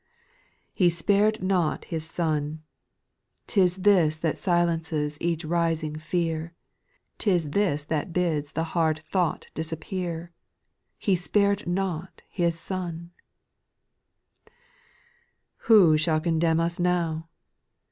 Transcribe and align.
8. 0.73 0.79
He 0.79 0.89
spared 0.89 1.43
not 1.43 1.85
His 1.85 2.03
Son 2.09 2.63
I' 2.63 2.65
T 3.45 3.61
is 3.61 3.75
this 3.75 4.17
that 4.17 4.35
silences 4.35 5.15
each 5.21 5.45
rising 5.45 5.95
fear, 5.95 6.55
* 6.85 7.17
T 7.19 7.29
is 7.29 7.51
this 7.51 7.83
that 7.83 8.11
bids 8.11 8.53
the 8.53 8.63
hard 8.73 8.97
thought 9.03 9.51
disap 9.53 9.81
pear— 9.81 10.31
He 11.07 11.15
spared 11.15 11.67
not 11.67 12.23
His 12.31 12.57
Son 12.59 13.11
I 13.11 14.49
4. 14.49 14.53
Who 15.65 15.97
shall 15.99 16.19
condemn 16.19 16.59
us 16.59 16.79
now 16.79 17.29